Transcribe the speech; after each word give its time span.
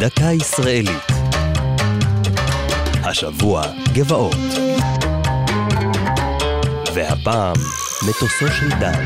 דקה 0.00 0.32
ישראלית. 0.32 1.06
השבוע 3.04 3.62
גבעות. 3.92 4.36
והפעם 6.94 7.56
מטוסו 8.02 8.48
של 8.48 8.68
דן. 8.68 9.04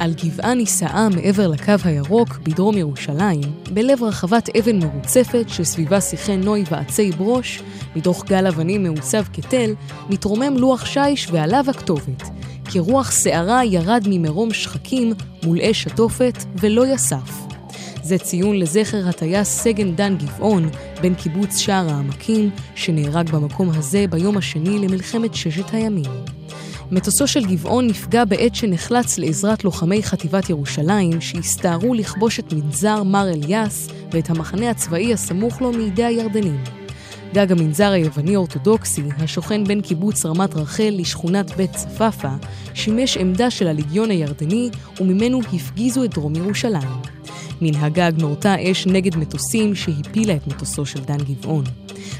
על 0.00 0.12
גבעה 0.12 0.54
נישאה 0.54 1.08
מעבר 1.08 1.48
לקו 1.48 1.72
הירוק 1.84 2.38
בדרום 2.42 2.76
ירושלים, 2.76 3.40
בלב 3.72 4.02
רחבת 4.02 4.56
אבן 4.56 4.78
מרוצפת 4.78 5.44
שסביבה 5.48 6.00
שיחי 6.00 6.36
נוי 6.36 6.64
ועצי 6.70 7.10
ברוש, 7.10 7.62
מתוך 7.96 8.24
גל 8.24 8.46
אבנים 8.46 8.82
מעוצב 8.82 9.22
כתל, 9.32 9.74
מתרומם 10.10 10.56
לוח 10.56 10.84
שיש 10.84 11.28
ועליו 11.30 11.64
הכתובת. 11.68 12.22
כרוח 12.64 13.10
שערה 13.10 13.64
ירד 13.64 14.04
ממרום 14.06 14.52
שחקים 14.52 15.12
מול 15.44 15.58
אש 15.60 15.86
התופת 15.86 16.44
ולא 16.56 16.86
יסף. 16.86 17.53
זה 18.04 18.18
ציון 18.18 18.58
לזכר 18.58 19.08
הטייס 19.08 19.48
סגן 19.48 19.94
דן 19.94 20.16
גבעון, 20.16 20.70
בן 21.02 21.14
קיבוץ 21.14 21.56
שער 21.56 21.90
העמקים, 21.90 22.50
שנהרג 22.74 23.30
במקום 23.30 23.70
הזה 23.70 24.04
ביום 24.10 24.36
השני 24.36 24.78
למלחמת 24.78 25.34
ששת 25.34 25.74
הימים. 25.74 26.10
מטוסו 26.90 27.26
של 27.26 27.46
גבעון 27.46 27.86
נפגע 27.86 28.24
בעת 28.24 28.54
שנחלץ 28.54 29.18
לעזרת 29.18 29.64
לוחמי 29.64 30.02
חטיבת 30.02 30.50
ירושלים, 30.50 31.20
שהסתערו 31.20 31.94
לכבוש 31.94 32.38
את 32.38 32.52
מנזר 32.52 33.02
מר 33.02 33.28
אליאס 33.28 33.88
ואת 34.12 34.30
המחנה 34.30 34.70
הצבאי 34.70 35.12
הסמוך 35.12 35.62
לו 35.62 35.72
מידי 35.72 36.04
הירדנים. 36.04 36.83
גג 37.34 37.52
המנזר 37.52 37.90
היווני-אורתודוקסי, 37.90 39.02
השוכן 39.18 39.64
בין 39.64 39.80
קיבוץ 39.80 40.26
רמת 40.26 40.54
רחל 40.54 40.90
לשכונת 40.90 41.50
בית 41.56 41.72
צפאפא, 41.72 42.30
שימש 42.74 43.16
עמדה 43.16 43.50
של 43.50 43.68
הליגיון 43.68 44.10
הירדני, 44.10 44.70
וממנו 45.00 45.40
הפגיזו 45.52 46.04
את 46.04 46.14
דרום 46.14 46.36
ירושלים. 46.36 46.88
מן 47.60 47.74
הגג 47.74 48.12
נורתה 48.18 48.54
אש 48.60 48.86
נגד 48.86 49.16
מטוסים 49.16 49.74
שהפילה 49.74 50.36
את 50.36 50.46
מטוסו 50.46 50.86
של 50.86 51.00
דן 51.00 51.16
גבעון. 51.16 51.64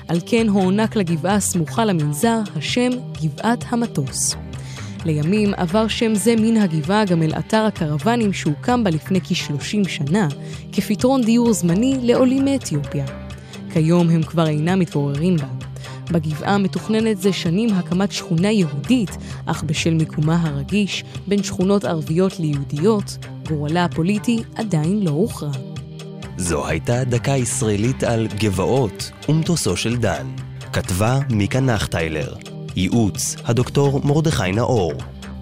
על 0.09 0.19
כן 0.27 0.49
הוענק 0.49 0.97
לגבעה 0.97 1.35
הסמוכה 1.35 1.85
למנזר 1.85 2.41
השם 2.57 2.91
גבעת 3.23 3.65
המטוס. 3.69 4.35
לימים 5.05 5.55
עבר 5.57 5.89
שם 5.89 6.15
זה 6.15 6.35
מן 6.37 6.57
הגבעה 6.57 7.05
גם 7.05 7.23
אל 7.23 7.35
אתר 7.39 7.65
הקרוונים 7.67 8.33
שהוקם 8.33 8.85
בה 8.85 8.91
לפני 8.91 9.21
כ-30 9.21 9.89
שנה, 9.89 10.29
כפתרון 10.73 11.23
דיור 11.23 11.53
זמני 11.53 11.99
לעולים 12.03 12.45
מאתיופיה. 12.45 13.24
כיום 13.75 14.11
הם 14.11 14.23
כבר 14.23 14.47
אינם 14.47 14.79
מתגוררים 14.79 15.37
בה. 15.37 15.47
בגבעה 16.11 16.59
מתוכננת 16.59 17.21
זה 17.21 17.33
שנים 17.33 17.75
הקמת 17.75 18.13
שכונה 18.13 18.51
יהודית, 18.51 19.11
אך 19.47 19.63
בשל 19.63 19.95
מיקומה 19.95 20.43
הרגיש 20.43 21.05
בין 21.27 21.43
שכונות 21.43 21.85
ערביות 21.85 22.41
ליהודיות, 22.41 23.19
גורלה 23.49 23.85
הפוליטי 23.85 24.43
עדיין 24.55 25.03
לא 25.03 25.11
הוכרע. 25.11 25.51
זו 26.37 26.67
הייתה 26.67 27.05
דקה 27.05 27.31
ישראלית 27.31 28.03
על 28.03 28.27
גבעות 28.39 29.11
ומטוסו 29.29 29.77
של 29.77 29.97
דן. 29.97 30.27
כתבה 30.73 31.19
מיקה 31.31 31.61
נחטיילר. 31.61 32.35
ייעוץ 32.77 33.37
הדוקטור 33.45 34.01
מרדכי 34.05 34.53
נאור. 34.53 34.93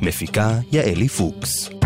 מפיקה 0.00 0.58
יעלי 0.72 1.08
פוקס. 1.08 1.81